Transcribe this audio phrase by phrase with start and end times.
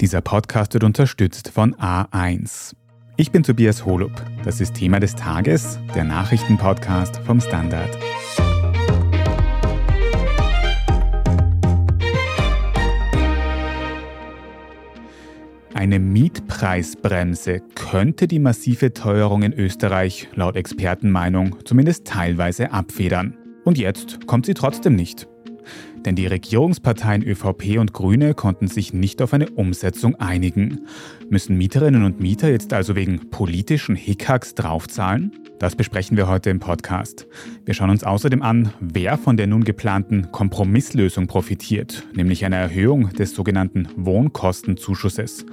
[0.00, 2.74] Dieser Podcast wird unterstützt von A1.
[3.18, 4.12] Ich bin Tobias Holub.
[4.44, 7.98] Das ist Thema des Tages, der Nachrichtenpodcast vom Standard.
[15.74, 23.36] Eine Mietpreisbremse könnte die massive Teuerung in Österreich laut Expertenmeinung zumindest teilweise abfedern.
[23.66, 25.28] Und jetzt kommt sie trotzdem nicht.
[26.04, 30.86] Denn die Regierungsparteien ÖVP und Grüne konnten sich nicht auf eine Umsetzung einigen.
[31.28, 35.32] Müssen Mieterinnen und Mieter jetzt also wegen politischen Hickhacks draufzahlen?
[35.58, 37.26] Das besprechen wir heute im Podcast.
[37.66, 43.10] Wir schauen uns außerdem an, wer von der nun geplanten Kompromisslösung profitiert, nämlich einer Erhöhung
[43.10, 45.44] des sogenannten Wohnkostenzuschusses.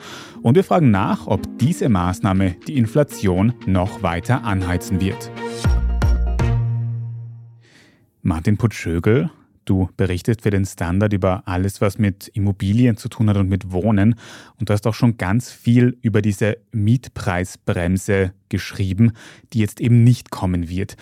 [0.41, 5.29] Und wir fragen nach, ob diese Maßnahme die Inflation noch weiter anheizen wird.
[8.21, 9.29] Martin Putschögel,
[9.67, 13.73] Du berichtest für den Standard über alles, was mit Immobilien zu tun hat und mit
[13.73, 14.15] Wohnen.
[14.57, 19.11] Und du hast auch schon ganz viel über diese Mietpreisbremse geschrieben,
[19.51, 20.95] die jetzt eben nicht kommen wird.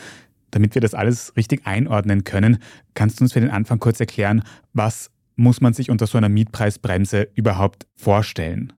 [0.50, 2.58] Damit wir das alles richtig einordnen können,
[2.95, 4.42] kannst du uns für den Anfang kurz erklären,
[4.73, 8.73] was muss man sich unter so einer Mietpreisbremse überhaupt vorstellen?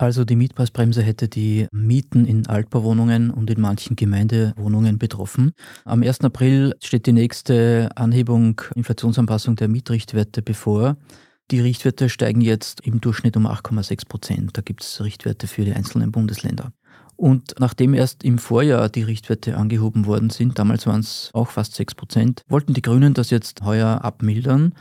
[0.00, 5.52] Also die Mietpreisbremse hätte die Mieten in Altbauwohnungen und in manchen Gemeindewohnungen betroffen.
[5.84, 6.22] Am 1.
[6.22, 10.96] April steht die nächste Anhebung, Inflationsanpassung der Mietrichtwerte bevor.
[11.50, 14.56] Die Richtwerte steigen jetzt im Durchschnitt um 8,6 Prozent.
[14.56, 16.72] Da gibt es Richtwerte für die einzelnen Bundesländer.
[17.16, 21.74] Und nachdem erst im Vorjahr die Richtwerte angehoben worden sind, damals waren es auch fast
[21.74, 24.72] 6 Prozent, wollten die Grünen das jetzt heuer abmildern.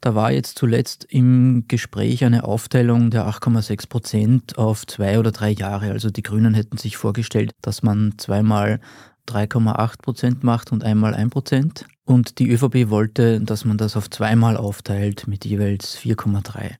[0.00, 5.50] Da war jetzt zuletzt im Gespräch eine Aufteilung der 8,6 Prozent auf zwei oder drei
[5.50, 5.90] Jahre.
[5.90, 8.80] Also die Grünen hätten sich vorgestellt, dass man zweimal
[9.28, 11.86] 3,8 Prozent macht und einmal 1 Prozent.
[12.04, 16.76] Und die ÖVP wollte, dass man das auf zweimal aufteilt mit jeweils 4,3.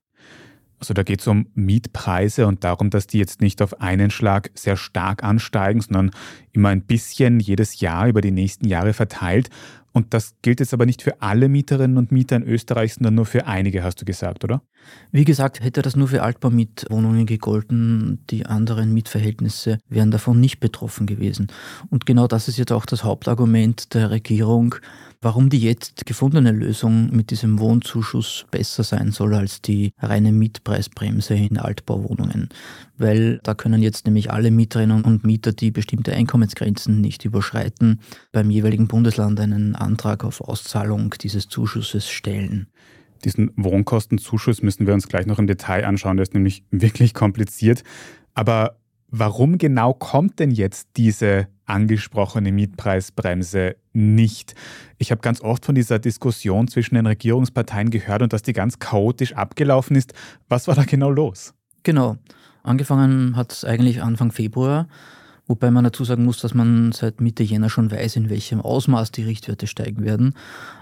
[0.78, 4.50] Also da geht es um Mietpreise und darum, dass die jetzt nicht auf einen Schlag
[4.54, 6.10] sehr stark ansteigen, sondern
[6.52, 9.48] immer ein bisschen jedes Jahr über die nächsten Jahre verteilt.
[9.96, 13.24] Und das gilt jetzt aber nicht für alle Mieterinnen und Mieter in Österreich, sondern nur
[13.24, 14.60] für einige, hast du gesagt, oder?
[15.10, 18.18] Wie gesagt, hätte das nur für Altbaumietwohnungen gegolten.
[18.28, 21.46] Die anderen Mietverhältnisse wären davon nicht betroffen gewesen.
[21.88, 24.74] Und genau das ist jetzt auch das Hauptargument der Regierung,
[25.22, 31.34] warum die jetzt gefundene Lösung mit diesem Wohnzuschuss besser sein soll als die reine Mietpreisbremse
[31.34, 32.50] in Altbauwohnungen.
[32.98, 38.00] Weil da können jetzt nämlich alle Mieterinnen und Mieter, die bestimmte Einkommensgrenzen nicht überschreiten,
[38.32, 42.68] beim jeweiligen Bundesland einen Antrag auf Auszahlung dieses Zuschusses stellen.
[43.24, 47.82] Diesen Wohnkostenzuschuss müssen wir uns gleich noch im Detail anschauen, der ist nämlich wirklich kompliziert.
[48.34, 54.54] Aber warum genau kommt denn jetzt diese angesprochene Mietpreisbremse nicht.
[54.98, 58.78] Ich habe ganz oft von dieser Diskussion zwischen den Regierungsparteien gehört und dass die ganz
[58.78, 60.14] chaotisch abgelaufen ist.
[60.48, 61.54] Was war da genau los?
[61.82, 62.16] Genau.
[62.66, 64.88] Angefangen hat es eigentlich Anfang Februar.
[65.46, 69.12] Wobei man dazu sagen muss, dass man seit Mitte Jänner schon weiß, in welchem Ausmaß
[69.12, 70.34] die Richtwerte steigen werden.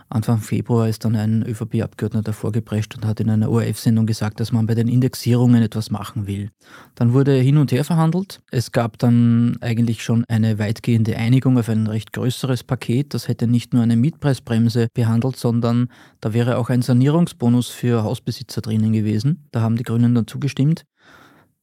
[0.09, 4.67] Anfang Februar ist dann ein ÖVP-Abgeordneter vorgeprescht und hat in einer ORF-Sendung gesagt, dass man
[4.67, 6.51] bei den Indexierungen etwas machen will.
[6.95, 8.41] Dann wurde hin und her verhandelt.
[8.51, 13.13] Es gab dann eigentlich schon eine weitgehende Einigung auf ein recht größeres Paket.
[13.13, 15.89] Das hätte nicht nur eine Mietpreisbremse behandelt, sondern
[16.23, 19.49] da wäre auch ein Sanierungsbonus für Hausbesitzer drinnen gewesen.
[19.51, 20.85] Da haben die Grünen dann zugestimmt.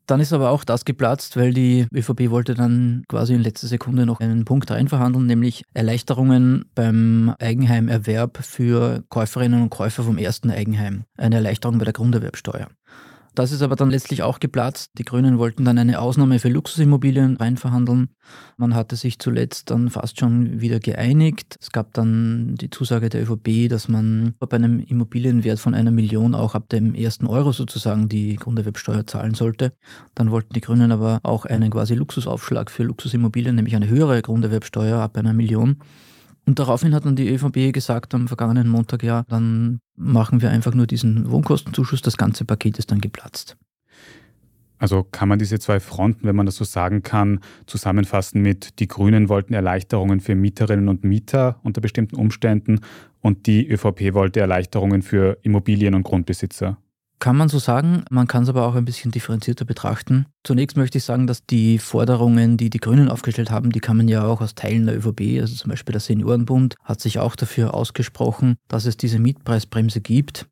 [0.08, 4.06] Dann ist aber auch das geplatzt, weil die ÖVP wollte dann quasi in letzter Sekunde
[4.06, 11.04] noch einen Punkt reinverhandeln, nämlich Erleichterungen beim Eigenheimerwerb für Käuferinnen und Käufer vom ersten Eigenheim.
[11.18, 12.68] Eine Erleichterung bei der Grunderwerbsteuer.
[13.34, 14.92] Das ist aber dann letztlich auch geplatzt.
[14.98, 18.10] Die Grünen wollten dann eine Ausnahme für Luxusimmobilien reinverhandeln.
[18.58, 21.56] Man hatte sich zuletzt dann fast schon wieder geeinigt.
[21.62, 26.36] Es gab dann die Zusage der ÖVP, dass man bei einem Immobilienwert von einer Million
[26.36, 29.72] auch ab dem ersten Euro sozusagen die Grunderwerbsteuer zahlen sollte.
[30.14, 35.00] Dann wollten die Grünen aber auch einen quasi Luxusaufschlag für Luxusimmobilien, nämlich eine höhere Grunderwerbsteuer
[35.00, 35.78] ab einer Million.
[36.46, 40.74] Und daraufhin hat dann die ÖVP gesagt am vergangenen Montag, ja, dann machen wir einfach
[40.74, 43.58] nur diesen Wohnkostenzuschuss, das ganze Paket ist dann geplatzt.
[44.82, 48.88] Also kann man diese zwei Fronten, wenn man das so sagen kann, zusammenfassen mit, die
[48.88, 52.80] Grünen wollten Erleichterungen für Mieterinnen und Mieter unter bestimmten Umständen
[53.20, 56.80] und die ÖVP wollte Erleichterungen für Immobilien- und Grundbesitzer.
[57.22, 60.26] Kann man so sagen, man kann es aber auch ein bisschen differenzierter betrachten.
[60.44, 64.26] Zunächst möchte ich sagen, dass die Forderungen, die die Grünen aufgestellt haben, die kamen ja
[64.26, 65.40] auch aus Teilen der ÖVP.
[65.40, 70.48] Also zum Beispiel der Seniorenbund hat sich auch dafür ausgesprochen, dass es diese Mietpreisbremse gibt.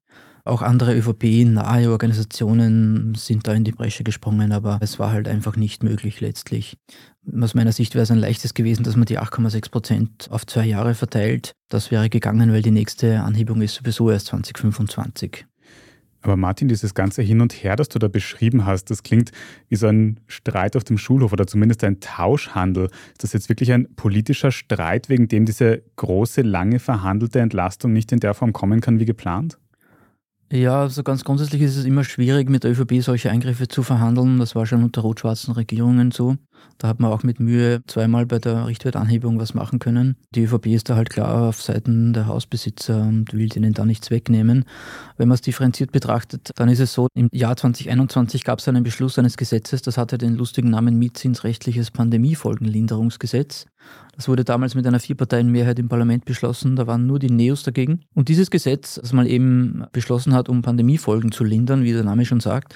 [0.45, 5.56] Auch andere ÖVP-nahe Organisationen sind da in die Bresche gesprungen, aber es war halt einfach
[5.56, 6.77] nicht möglich letztlich.
[7.42, 10.68] Aus meiner Sicht wäre es ein leichtes gewesen, dass man die 8,6 Prozent auf zwei
[10.68, 11.54] Jahre verteilt.
[11.68, 15.48] Das wäre gegangen, weil die nächste Anhebung ist sowieso erst 2025.
[16.21, 19.31] Aber Martin, dieses ganze Hin und Her, das du da beschrieben hast, das klingt
[19.69, 22.86] wie so ein Streit auf dem Schulhof oder zumindest ein Tauschhandel.
[23.12, 28.12] Ist das jetzt wirklich ein politischer Streit, wegen dem diese große, lange verhandelte Entlastung nicht
[28.12, 29.57] in der Form kommen kann wie geplant?
[30.51, 34.39] Ja, also ganz grundsätzlich ist es immer schwierig, mit der ÖVP solche Eingriffe zu verhandeln.
[34.39, 36.38] Das war schon unter rot-schwarzen Regierungen so.
[36.79, 40.15] Da hat man auch mit Mühe zweimal bei der Richtwertanhebung was machen können.
[40.33, 44.09] Die ÖVP ist da halt klar auf Seiten der Hausbesitzer und will denen da nichts
[44.11, 44.63] wegnehmen.
[45.17, 48.83] Wenn man es differenziert betrachtet, dann ist es so, im Jahr 2021 gab es einen
[48.83, 53.65] Beschluss eines Gesetzes, das hatte den lustigen Namen Mietzinsrechtliches Pandemiefolgenlinderungsgesetz.
[54.15, 58.01] Das wurde damals mit einer Vierparteienmehrheit im Parlament beschlossen, da waren nur die Neos dagegen.
[58.13, 62.25] Und dieses Gesetz, das man eben beschlossen hat, um Pandemiefolgen zu lindern, wie der Name
[62.25, 62.75] schon sagt,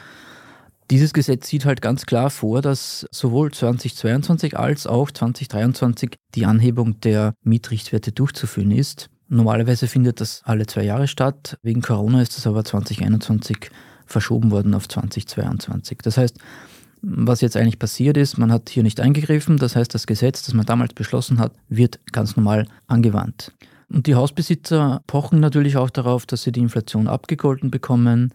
[0.93, 6.99] dieses Gesetz sieht halt ganz klar vor, dass sowohl 2022 als auch 2023 die Anhebung
[7.01, 9.09] der Mietrichtwerte durchzuführen ist.
[9.27, 11.57] Normalerweise findet das alle zwei Jahre statt.
[11.63, 13.71] Wegen Corona ist das aber 2021
[14.05, 15.97] verschoben worden auf 2022.
[16.03, 16.37] Das heißt,
[17.01, 20.53] was jetzt eigentlich passiert ist, man hat hier nicht eingegriffen, das heißt, das Gesetz, das
[20.53, 23.51] man damals beschlossen hat, wird ganz normal angewandt.
[23.89, 28.31] Und die Hausbesitzer pochen natürlich auch darauf, dass sie die Inflation abgegolten bekommen.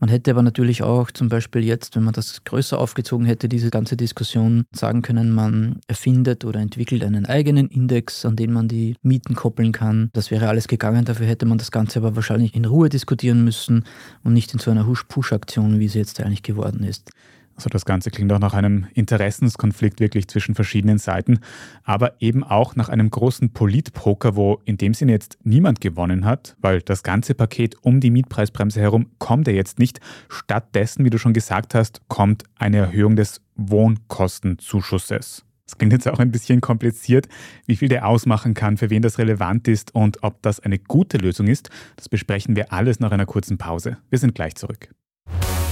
[0.00, 3.70] Man hätte aber natürlich auch zum Beispiel jetzt, wenn man das größer aufgezogen hätte, diese
[3.70, 8.96] ganze Diskussion sagen können, man erfindet oder entwickelt einen eigenen Index, an den man die
[9.02, 10.10] Mieten koppeln kann.
[10.12, 13.84] Das wäre alles gegangen, dafür hätte man das Ganze aber wahrscheinlich in Ruhe diskutieren müssen
[14.24, 17.10] und nicht in so einer Husch-Push-Aktion, wie sie jetzt eigentlich geworden ist.
[17.56, 21.38] Also das Ganze klingt auch nach einem Interessenskonflikt wirklich zwischen verschiedenen Seiten,
[21.84, 26.56] aber eben auch nach einem großen Politpoker, wo in dem Sinne jetzt niemand gewonnen hat,
[26.60, 30.00] weil das ganze Paket um die Mietpreisbremse herum kommt ja jetzt nicht.
[30.28, 35.44] Stattdessen, wie du schon gesagt hast, kommt eine Erhöhung des Wohnkostenzuschusses.
[35.66, 37.28] Das klingt jetzt auch ein bisschen kompliziert,
[37.66, 41.16] wie viel der ausmachen kann, für wen das relevant ist und ob das eine gute
[41.18, 41.70] Lösung ist.
[41.96, 43.96] Das besprechen wir alles nach einer kurzen Pause.
[44.10, 44.90] Wir sind gleich zurück.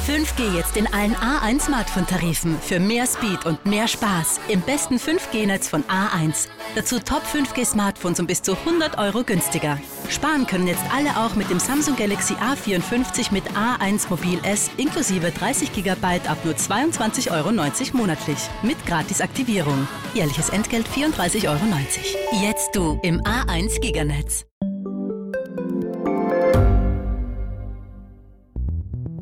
[0.06, 5.68] 5G jetzt in allen A1 Smartphone-Tarifen für mehr Speed und mehr Spaß im besten 5G-Netz
[5.68, 6.48] von A1.
[6.74, 9.78] Dazu Top 5G-Smartphones um bis zu 100 Euro günstiger.
[10.08, 15.30] Sparen können jetzt alle auch mit dem Samsung Galaxy A54 mit A1 Mobil S inklusive
[15.30, 17.52] 30 GB ab nur 22,90 Euro
[17.96, 18.38] monatlich.
[18.64, 19.86] Mit Gratisaktivierung.
[20.14, 21.60] Jährliches Entgelt 34,90 Euro.
[22.42, 24.46] Jetzt du im A1 Giganetz.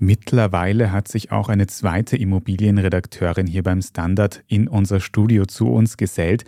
[0.00, 5.96] Mittlerweile hat sich auch eine zweite Immobilienredakteurin hier beim Standard in unser Studio zu uns
[5.96, 6.44] gesellt,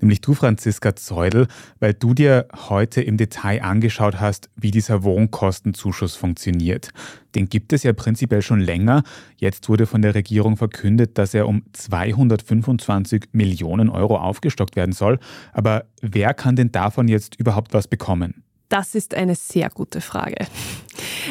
[0.00, 1.48] nämlich du, Franziska Zeudel,
[1.80, 6.90] weil du dir heute im Detail angeschaut hast, wie dieser Wohnkostenzuschuss funktioniert.
[7.34, 9.02] Den gibt es ja prinzipiell schon länger.
[9.36, 15.18] Jetzt wurde von der Regierung verkündet, dass er um 225 Millionen Euro aufgestockt werden soll.
[15.52, 18.44] Aber wer kann denn davon jetzt überhaupt was bekommen?
[18.72, 20.46] Das ist eine sehr gute Frage.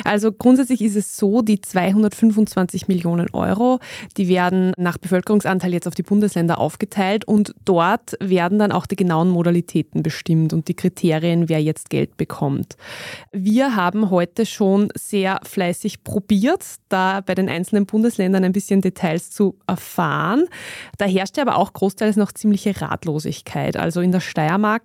[0.04, 3.80] Also grundsätzlich ist es so, die 225 Millionen Euro,
[4.18, 8.96] die werden nach Bevölkerungsanteil jetzt auf die Bundesländer aufgeteilt und dort werden dann auch die
[8.96, 12.76] genauen Modalitäten bestimmt und die Kriterien, wer jetzt Geld bekommt.
[13.32, 19.32] Wir haben heute schon sehr fleißig probiert, da bei den einzelnen Bundesländern ein bisschen Details
[19.32, 20.46] zu erfahren.
[20.98, 23.78] Da herrscht aber auch großteils noch ziemliche Ratlosigkeit.
[23.78, 24.84] Also in der Steiermark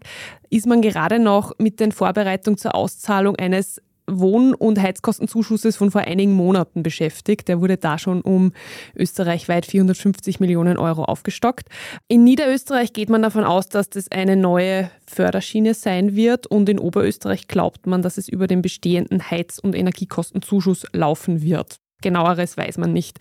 [0.51, 6.03] ist man gerade noch mit den Vorbereitungen zur Auszahlung eines Wohn- und Heizkostenzuschusses von vor
[6.03, 7.49] einigen Monaten beschäftigt.
[7.49, 8.53] Der wurde da schon um
[8.95, 11.69] österreichweit 450 Millionen Euro aufgestockt.
[12.09, 16.79] In Niederösterreich geht man davon aus, dass das eine neue Förderschiene sein wird und in
[16.79, 21.79] Oberösterreich glaubt man, dass es über den bestehenden Heiz- und Energiekostenzuschuss laufen wird.
[22.03, 23.19] Genaueres weiß man nicht.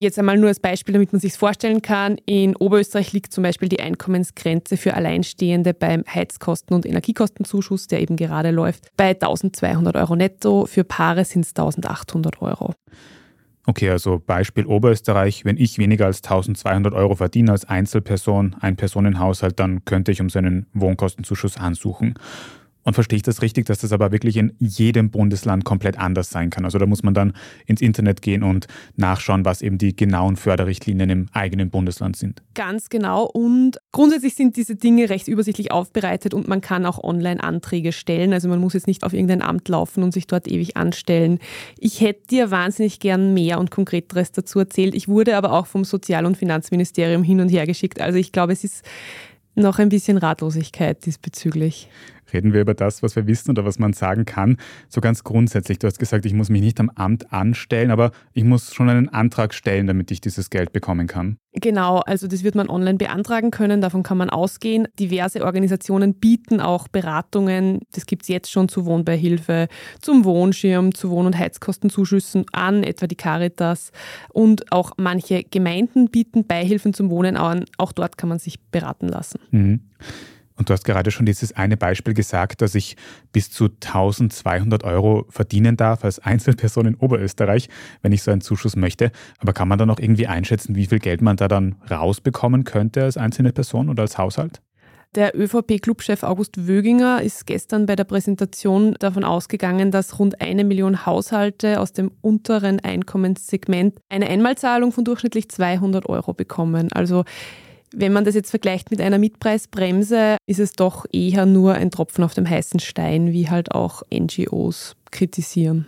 [0.00, 2.18] Jetzt einmal nur als Beispiel, damit man sich vorstellen kann.
[2.26, 8.16] In Oberösterreich liegt zum Beispiel die Einkommensgrenze für Alleinstehende beim Heizkosten- und Energiekostenzuschuss, der eben
[8.16, 10.66] gerade läuft, bei 1200 Euro netto.
[10.66, 12.74] Für Paare sind es 1800 Euro.
[13.68, 19.60] Okay, also Beispiel Oberösterreich, wenn ich weniger als 1200 Euro verdiene als Einzelperson, ein Personenhaushalt,
[19.60, 22.14] dann könnte ich um seinen Wohnkostenzuschuss ansuchen.
[22.88, 26.48] Und verstehe ich das richtig, dass das aber wirklich in jedem Bundesland komplett anders sein
[26.48, 26.64] kann?
[26.64, 27.34] Also da muss man dann
[27.66, 28.66] ins Internet gehen und
[28.96, 32.42] nachschauen, was eben die genauen Förderrichtlinien im eigenen Bundesland sind.
[32.54, 33.24] Ganz genau.
[33.24, 38.32] Und grundsätzlich sind diese Dinge recht übersichtlich aufbereitet und man kann auch online Anträge stellen.
[38.32, 41.40] Also man muss jetzt nicht auf irgendein Amt laufen und sich dort ewig anstellen.
[41.78, 44.94] Ich hätte dir wahnsinnig gern mehr und konkreteres dazu erzählt.
[44.94, 48.00] Ich wurde aber auch vom Sozial- und Finanzministerium hin und her geschickt.
[48.00, 48.82] Also ich glaube, es ist
[49.54, 51.90] noch ein bisschen Ratlosigkeit diesbezüglich
[52.32, 54.56] reden wir über das, was wir wissen oder was man sagen kann.
[54.88, 58.44] So ganz grundsätzlich, du hast gesagt, ich muss mich nicht am Amt anstellen, aber ich
[58.44, 61.38] muss schon einen Antrag stellen, damit ich dieses Geld bekommen kann.
[61.52, 64.86] Genau, also das wird man online beantragen können, davon kann man ausgehen.
[65.00, 69.68] Diverse Organisationen bieten auch Beratungen, das gibt es jetzt schon zu Wohnbeihilfe,
[70.00, 73.92] zum Wohnschirm, zu Wohn- und Heizkostenzuschüssen an, etwa die Caritas.
[74.28, 79.08] Und auch manche Gemeinden bieten Beihilfen zum Wohnen an, auch dort kann man sich beraten
[79.08, 79.40] lassen.
[79.50, 79.80] Mhm.
[80.58, 82.96] Und du hast gerade schon dieses eine Beispiel gesagt, dass ich
[83.32, 87.68] bis zu 1200 Euro verdienen darf als Einzelperson in Oberösterreich,
[88.02, 89.12] wenn ich so einen Zuschuss möchte.
[89.38, 93.04] Aber kann man dann auch irgendwie einschätzen, wie viel Geld man da dann rausbekommen könnte
[93.04, 94.60] als einzelne Person oder als Haushalt?
[95.14, 101.06] Der ÖVP-Clubchef August Wöginger ist gestern bei der Präsentation davon ausgegangen, dass rund eine Million
[101.06, 106.92] Haushalte aus dem unteren Einkommenssegment eine Einmalzahlung von durchschnittlich 200 Euro bekommen.
[106.92, 107.24] Also
[107.92, 112.24] wenn man das jetzt vergleicht mit einer Mietpreisbremse, ist es doch eher nur ein Tropfen
[112.24, 115.86] auf dem heißen Stein, wie halt auch NGOs kritisieren.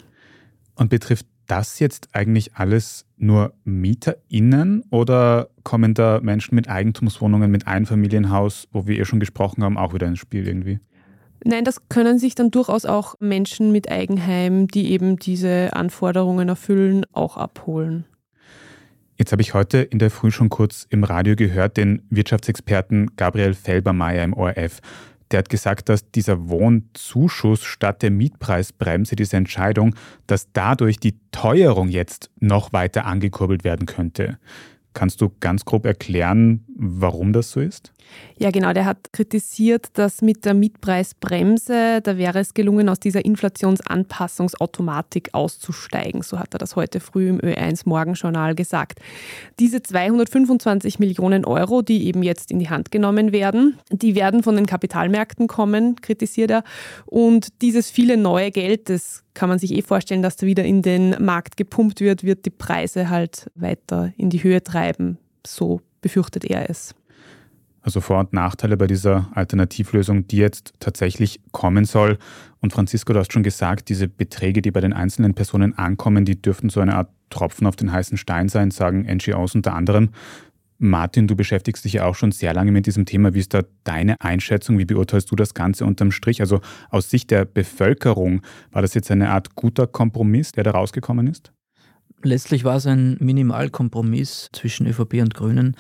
[0.75, 7.66] Und betrifft das jetzt eigentlich alles nur MieterInnen oder kommen da Menschen mit Eigentumswohnungen, mit
[7.66, 10.78] Einfamilienhaus, wo wir eh schon gesprochen haben, auch wieder ins Spiel irgendwie?
[11.45, 17.04] Nein, das können sich dann durchaus auch Menschen mit Eigenheim, die eben diese Anforderungen erfüllen,
[17.12, 18.04] auch abholen.
[19.21, 23.53] Jetzt habe ich heute in der Früh schon kurz im Radio gehört, den Wirtschaftsexperten Gabriel
[23.53, 24.81] Felbermeier im ORF.
[25.31, 29.95] Der hat gesagt, dass dieser Wohnzuschuss statt der Mietpreisbremse, diese Entscheidung,
[30.27, 34.39] dass dadurch die Teuerung jetzt noch weiter angekurbelt werden könnte.
[34.95, 37.93] Kannst du ganz grob erklären, warum das so ist?
[38.38, 38.73] Ja, genau.
[38.73, 46.23] Der hat kritisiert, dass mit der Mietpreisbremse, da wäre es gelungen, aus dieser Inflationsanpassungsautomatik auszusteigen.
[46.23, 49.00] So hat er das heute früh im Ö1 Morgenjournal gesagt.
[49.59, 54.57] Diese 225 Millionen Euro, die eben jetzt in die Hand genommen werden, die werden von
[54.57, 56.64] den Kapitalmärkten kommen, kritisiert er.
[57.07, 60.83] Und dieses viele neue Geld, das kann man sich eh vorstellen, dass da wieder in
[60.83, 65.19] den Markt gepumpt wird, wird die Preise halt weiter in die Höhe treiben.
[65.47, 66.95] So befürchtet er es.
[67.83, 72.19] Also Vor- und Nachteile bei dieser Alternativlösung, die jetzt tatsächlich kommen soll.
[72.61, 76.41] Und Francisco, du hast schon gesagt, diese Beträge, die bei den einzelnen Personen ankommen, die
[76.41, 80.11] dürften so eine Art Tropfen auf den heißen Stein sein, sagen NGOs unter anderem.
[80.83, 83.35] Martin, du beschäftigst dich ja auch schon sehr lange mit diesem Thema.
[83.35, 84.79] Wie ist da deine Einschätzung?
[84.79, 86.41] Wie beurteilst du das Ganze unterm Strich?
[86.41, 88.41] Also aus Sicht der Bevölkerung,
[88.73, 91.53] war das jetzt eine Art guter Kompromiss, der da rausgekommen ist?
[92.23, 95.77] Letztlich war es ein Minimalkompromiss zwischen ÖVP und Grünen,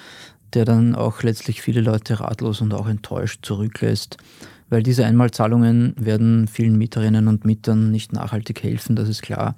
[0.54, 4.16] der dann auch letztlich viele Leute ratlos und auch enttäuscht zurücklässt,
[4.68, 9.56] weil diese Einmalzahlungen werden vielen Mieterinnen und Mietern nicht nachhaltig helfen, das ist klar.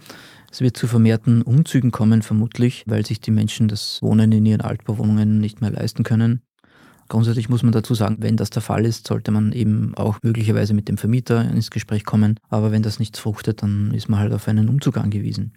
[0.51, 4.61] Es wird zu vermehrten Umzügen kommen, vermutlich, weil sich die Menschen das Wohnen in ihren
[4.61, 6.43] Altbauwohnungen nicht mehr leisten können.
[7.09, 10.73] Grundsätzlich muss man dazu sagen, wenn das der Fall ist, sollte man eben auch möglicherweise
[10.73, 12.39] mit dem Vermieter ins Gespräch kommen.
[12.49, 15.53] Aber wenn das nichts fruchtet, dann ist man halt auf einen Umzug angewiesen.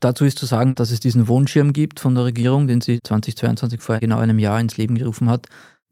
[0.00, 3.80] Dazu ist zu sagen, dass es diesen Wohnschirm gibt von der Regierung, den sie 2022
[3.80, 5.46] vor genau einem Jahr ins Leben gerufen hat.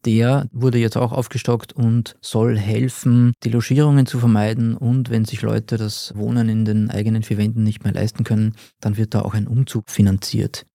[0.05, 4.77] Der wurde jetzt auch aufgestockt und soll helfen, die Logierungen zu vermeiden.
[4.77, 8.55] Und wenn sich Leute das Wohnen in den eigenen vier Wänden nicht mehr leisten können,
[8.81, 10.67] dann wird da auch ein Umzug finanziert.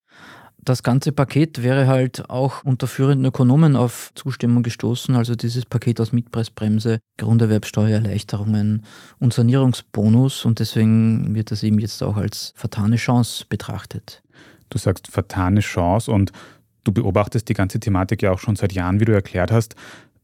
[0.70, 5.16] Das ganze Paket wäre halt auch unter führenden Ökonomen auf Zustimmung gestoßen.
[5.16, 8.84] Also dieses Paket aus Mietpreisbremse, Grunderwerbsteuererleichterungen
[9.18, 10.46] und Sanierungsbonus.
[10.46, 14.22] Und deswegen wird das eben jetzt auch als vertane Chance betrachtet.
[14.70, 16.34] Du sagst vertane Chance und
[16.84, 19.74] du beobachtest die ganze Thematik ja auch schon seit Jahren, wie du erklärt hast.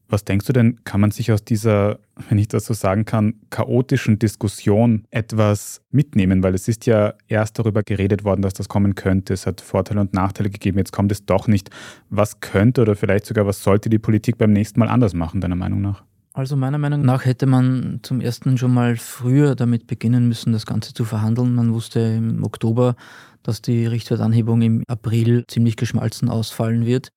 [0.07, 3.35] Was denkst du denn, kann man sich aus dieser, wenn ich das so sagen kann,
[3.49, 6.43] chaotischen Diskussion etwas mitnehmen?
[6.43, 9.33] Weil es ist ja erst darüber geredet worden, dass das kommen könnte.
[9.33, 11.69] Es hat Vorteile und Nachteile gegeben, jetzt kommt es doch nicht.
[12.09, 15.55] Was könnte oder vielleicht sogar, was sollte die Politik beim nächsten Mal anders machen, deiner
[15.55, 16.03] Meinung nach?
[16.35, 20.65] Also meiner Meinung nach hätte man zum ersten schon mal früher damit beginnen müssen, das
[20.65, 21.55] Ganze zu verhandeln.
[21.55, 22.97] Man wusste im Oktober,
[23.41, 27.13] dass die Richtwertanhebung im April ziemlich geschmalzen ausfallen wird.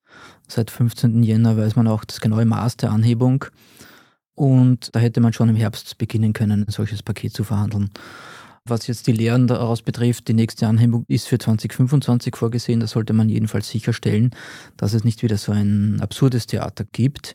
[0.47, 1.25] Seit 15.
[1.25, 3.45] Jänner weiß man auch das genaue Maß der Anhebung.
[4.37, 7.91] Und da hätte man schon im Herbst beginnen können, ein solches Paket zu verhandeln.
[8.69, 12.81] Was jetzt die Lehren daraus betrifft, die nächste Anhebung ist für 2025 vorgesehen.
[12.81, 14.31] Da sollte man jedenfalls sicherstellen,
[14.77, 17.35] dass es nicht wieder so ein absurdes Theater gibt.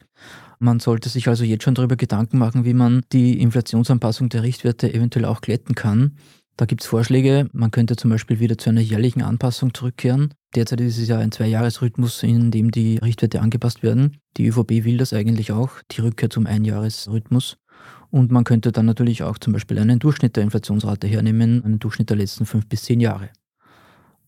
[0.59, 4.93] Man sollte sich also jetzt schon darüber Gedanken machen, wie man die Inflationsanpassung der Richtwerte
[4.93, 6.17] eventuell auch glätten kann.
[6.55, 7.49] Da gibt es Vorschläge.
[7.51, 10.33] Man könnte zum Beispiel wieder zu einer jährlichen Anpassung zurückkehren.
[10.55, 14.17] Derzeit ist es ja ein Zweijahresrhythmus, in dem die Richtwerte angepasst werden.
[14.37, 17.57] Die ÖVP will das eigentlich auch, die Rückkehr zum Einjahresrhythmus.
[18.13, 22.11] Und man könnte dann natürlich auch zum Beispiel einen Durchschnitt der Inflationsrate hernehmen, einen Durchschnitt
[22.11, 23.31] der letzten fünf bis zehn Jahre.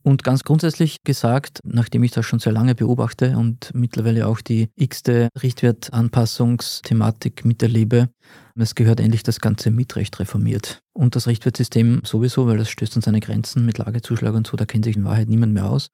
[0.01, 4.69] Und ganz grundsätzlich gesagt, nachdem ich das schon sehr lange beobachte und mittlerweile auch die
[4.75, 8.09] x-te Richtwertanpassungsthematik miterlebe,
[8.55, 10.79] es gehört endlich das ganze Mietrecht reformiert.
[10.93, 14.65] Und das Richtwertsystem sowieso, weil das stößt an seine Grenzen mit Lagezuschlag und so, da
[14.65, 15.91] kennt sich in Wahrheit niemand mehr aus.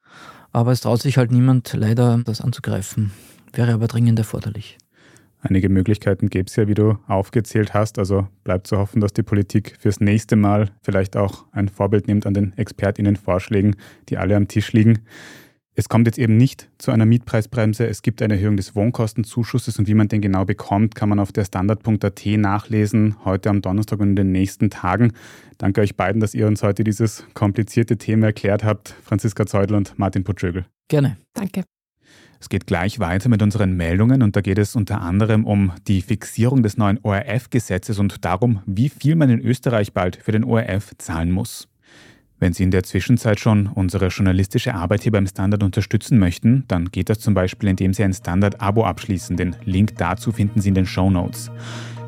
[0.54, 3.12] Aber es traut sich halt niemand leider, das anzugreifen.
[3.52, 4.78] Wäre aber dringend erforderlich.
[5.42, 7.98] Einige Möglichkeiten gäbe es ja, wie du aufgezählt hast.
[7.98, 12.28] Also bleibt zu hoffen, dass die Politik fürs nächste Mal vielleicht auch ein Vorbild nimmt
[12.28, 13.76] an den ExpertInnen-Vorschlägen,
[14.10, 15.00] die alle am Tisch liegen.
[15.74, 17.88] Es kommt jetzt eben nicht zu einer Mietpreisbremse.
[17.88, 21.32] Es gibt eine Erhöhung des Wohnkostenzuschusses und wie man den genau bekommt, kann man auf
[21.32, 25.14] der Standard.at nachlesen, heute am Donnerstag und in den nächsten Tagen.
[25.58, 28.96] Danke euch beiden, dass ihr uns heute dieses komplizierte Thema erklärt habt.
[29.02, 30.66] Franziska Zeudel und Martin Putschögel.
[30.90, 31.18] Gerne.
[31.34, 31.64] Danke.
[32.42, 36.02] Es geht gleich weiter mit unseren Meldungen und da geht es unter anderem um die
[36.02, 40.92] Fixierung des neuen ORF-Gesetzes und darum, wie viel man in Österreich bald für den ORF
[40.98, 41.68] zahlen muss.
[42.40, 46.86] Wenn Sie in der Zwischenzeit schon unsere journalistische Arbeit hier beim Standard unterstützen möchten, dann
[46.86, 49.38] geht das zum Beispiel, indem Sie ein Standard-Abo abschließen.
[49.38, 51.52] Den Link dazu finden Sie in den Show Notes.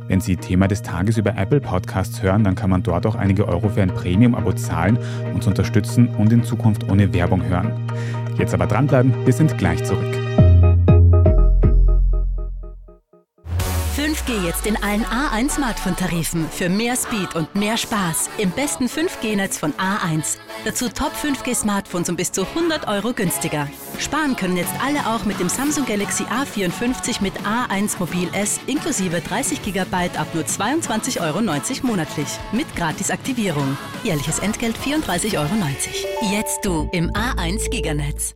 [0.08, 3.48] Wenn Sie Thema des Tages über Apple Podcasts hören, dann kann man dort auch einige
[3.48, 4.98] Euro für ein Premium-Abo zahlen,
[5.36, 7.72] uns unterstützen und in Zukunft ohne Werbung hören.
[8.38, 10.52] Jetzt aber dranbleiben, wir sind gleich zurück.
[14.34, 19.58] 5G jetzt in allen A1 Smartphone-Tarifen für mehr Speed und mehr Spaß im besten 5G-Netz
[19.58, 20.38] von A1.
[20.66, 23.68] Dazu Top 5G-Smartphones um bis zu 100 Euro günstiger.
[24.00, 29.22] Sparen können jetzt alle auch mit dem Samsung Galaxy A54 mit A1 Mobil S inklusive
[29.22, 31.42] 30 GB ab nur 22,90 Euro
[31.88, 32.28] monatlich.
[32.52, 33.78] Mit Gratisaktivierung.
[34.04, 35.54] Jährliches Entgelt 34,90 Euro.
[36.32, 38.36] Jetzt du im A1 Giganetz.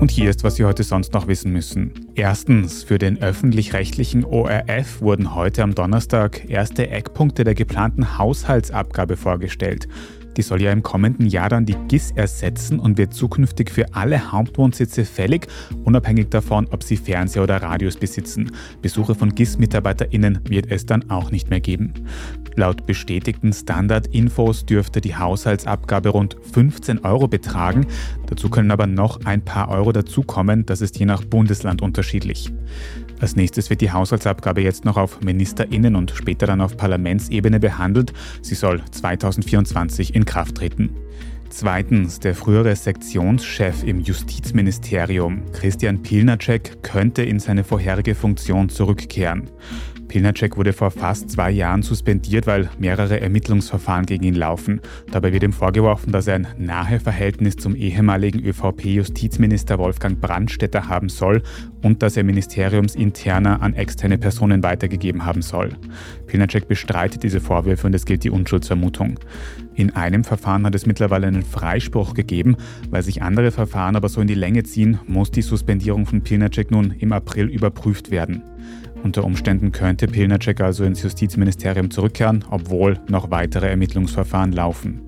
[0.00, 2.06] Und hier ist, was Sie heute sonst noch wissen müssen.
[2.14, 9.88] Erstens, für den öffentlich-rechtlichen ORF wurden heute am Donnerstag erste Eckpunkte der geplanten Haushaltsabgabe vorgestellt.
[10.38, 14.30] Die soll ja im kommenden Jahr dann die GIS ersetzen und wird zukünftig für alle
[14.30, 15.48] Hauptwohnsitze fällig,
[15.82, 18.52] unabhängig davon, ob sie Fernseher oder Radios besitzen.
[18.80, 21.92] Besuche von GIS-MitarbeiterInnen wird es dann auch nicht mehr geben.
[22.54, 27.88] Laut bestätigten Standard-Infos dürfte die Haushaltsabgabe rund 15 Euro betragen.
[28.26, 32.52] Dazu können aber noch ein paar Euro dazukommen, das ist je nach Bundesland unterschiedlich.
[33.20, 38.12] Als nächstes wird die Haushaltsabgabe jetzt noch auf Ministerinnen und später dann auf Parlamentsebene behandelt.
[38.42, 40.90] Sie soll 2024 in Kraft treten.
[41.50, 49.50] Zweitens, der frühere Sektionschef im Justizministerium, Christian Pilnacek, könnte in seine vorherige Funktion zurückkehren.
[50.08, 54.80] Pilnacek wurde vor fast zwei Jahren suspendiert, weil mehrere Ermittlungsverfahren gegen ihn laufen.
[55.12, 61.08] Dabei wird ihm vorgeworfen, dass er ein nahe Verhältnis zum ehemaligen ÖVP-Justizminister Wolfgang Brandstätter haben
[61.08, 61.42] soll
[61.82, 65.70] und dass er ministeriumsinterner an externe Personen weitergegeben haben soll.
[66.26, 69.20] Pilnacek bestreitet diese Vorwürfe und es gilt die Unschuldsvermutung.
[69.74, 72.56] In einem Verfahren hat es mittlerweile einen Freispruch gegeben.
[72.90, 76.72] Weil sich andere Verfahren aber so in die Länge ziehen, muss die Suspendierung von Pilnacek
[76.72, 78.42] nun im April überprüft werden.
[79.02, 85.02] Unter Umständen könnte Pilnacek also ins Justizministerium zurückkehren, obwohl noch weitere Ermittlungsverfahren laufen.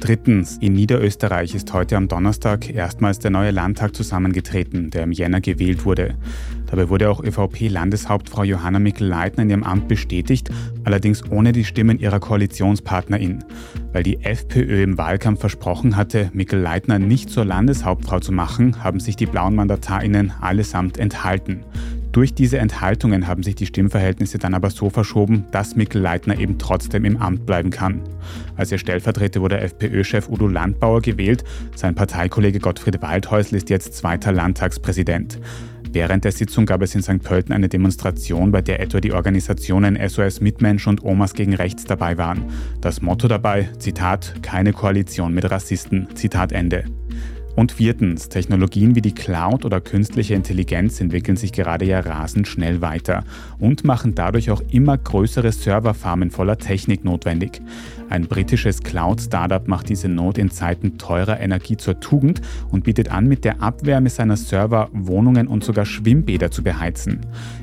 [0.00, 5.42] Drittens, in Niederösterreich ist heute am Donnerstag erstmals der neue Landtag zusammengetreten, der im Jänner
[5.42, 6.14] gewählt wurde.
[6.70, 10.50] Dabei wurde auch ÖVP-Landeshauptfrau Johanna Mikl-Leitner in ihrem Amt bestätigt,
[10.84, 13.44] allerdings ohne die Stimmen ihrer Koalitionspartnerin.
[13.92, 19.16] Weil die FPÖ im Wahlkampf versprochen hatte, Mikl-Leitner nicht zur Landeshauptfrau zu machen, haben sich
[19.16, 21.64] die blauen MandatarInnen allesamt enthalten.
[22.12, 26.58] Durch diese Enthaltungen haben sich die Stimmverhältnisse dann aber so verschoben, dass Mikkel Leitner eben
[26.58, 28.02] trotzdem im Amt bleiben kann.
[28.56, 31.44] Als ihr Stellvertreter wurde FPÖ-Chef Udo Landbauer gewählt,
[31.76, 35.38] sein Parteikollege Gottfried Waldhäusl ist jetzt zweiter Landtagspräsident.
[35.92, 37.20] Während der Sitzung gab es in St.
[37.22, 42.16] Pölten eine Demonstration, bei der etwa die Organisationen SOS Mitmensch und Omas gegen Rechts dabei
[42.16, 42.44] waren.
[42.80, 46.84] Das Motto dabei, Zitat, keine Koalition mit Rassisten, Zitat Ende.
[47.60, 52.80] Und viertens, Technologien wie die Cloud oder künstliche Intelligenz entwickeln sich gerade ja rasend schnell
[52.80, 53.22] weiter
[53.58, 57.60] und machen dadurch auch immer größere Serverfarmen voller Technik notwendig.
[58.10, 63.28] Ein britisches Cloud-Startup macht diese Not in Zeiten teurer Energie zur Tugend und bietet an,
[63.28, 67.20] mit der Abwärme seiner Server Wohnungen und sogar Schwimmbäder zu beheizen.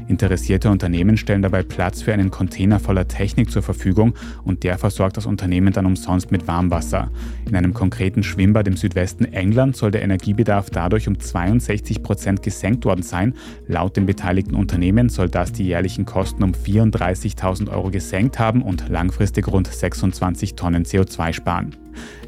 [0.08, 4.14] Interessierte Unternehmen stellen dabei Platz für einen Container voller Technik zur Verfügung
[4.46, 7.12] und der versorgt das Unternehmen dann umsonst mit Warmwasser.
[7.46, 12.86] In einem konkreten Schwimmbad im Südwesten Englands soll der Energiebedarf dadurch um 62 Prozent gesenkt
[12.86, 13.34] worden sein.
[13.68, 18.88] Laut dem beteiligten Unternehmen soll das die jährlichen Kosten um 34.000 Euro gesenkt haben und
[18.88, 21.76] langfristig rund 26 Tonnen CO2 sparen.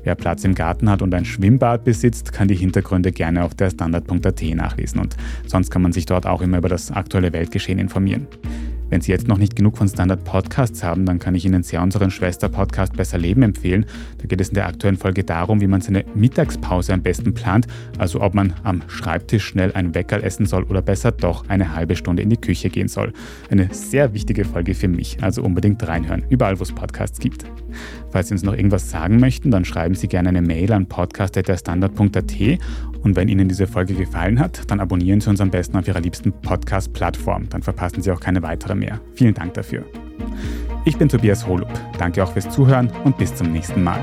[0.04, 3.70] Wer Platz im Garten hat und ein Schwimmbad besitzt, kann die Hintergründe gerne auf der
[3.70, 8.28] Standard.at nachlesen und sonst kann man sich dort auch immer über das aktuelle Weltgeschehen informieren.
[8.90, 11.82] Wenn Sie jetzt noch nicht genug von Standard Podcasts haben, dann kann ich Ihnen sehr
[11.82, 13.86] unseren Schwester-Podcast Besser Leben empfehlen.
[14.18, 17.68] Da geht es in der aktuellen Folge darum, wie man seine Mittagspause am besten plant,
[18.00, 21.96] also ob man am Schreibtisch schnell ein Weckerl essen soll oder besser doch eine halbe
[21.96, 23.14] Stunde in die Küche gehen soll.
[23.52, 27.46] Eine sehr wichtige Folge für mich, also unbedingt reinhören, überall wo es Podcasts gibt.
[28.12, 32.60] Falls Sie uns noch irgendwas sagen möchten, dann schreiben Sie gerne eine Mail an podcast.derstandard.at
[33.04, 36.02] und wenn Ihnen diese Folge gefallen hat, dann abonnieren Sie uns am besten auf Ihrer
[36.02, 37.50] liebsten Podcast-Plattform.
[37.50, 39.00] Dann verpassen Sie auch keine weitere mehr.
[39.14, 39.86] Vielen Dank dafür.
[40.86, 41.72] Ich bin Tobias Holub.
[41.98, 44.00] Danke auch fürs Zuhören und bis zum nächsten Mal.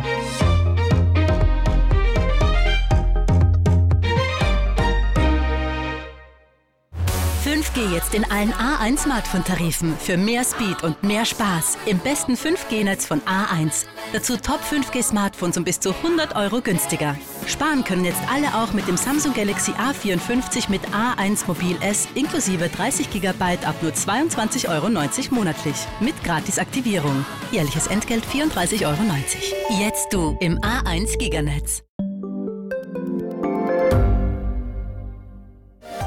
[7.97, 13.23] Jetzt in allen A1 Smartphone-Tarifen für mehr Speed und mehr Spaß im besten 5G-Netz von
[13.23, 13.87] A1.
[14.13, 17.17] Dazu Top 5G-Smartphones um bis zu 100 Euro günstiger.
[17.47, 22.69] Sparen können jetzt alle auch mit dem Samsung Galaxy A54 mit A1 Mobil S inklusive
[22.69, 24.91] 30 GB ab nur 22,90 Euro
[25.35, 25.77] monatlich.
[25.99, 27.25] Mit Gratisaktivierung.
[27.51, 28.99] Jährliches Entgelt 34,90 Euro.
[29.81, 31.83] Jetzt du im A1 Giganetz.